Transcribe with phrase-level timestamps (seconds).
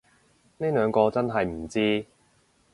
[0.57, 2.07] 呢兩個真係唔知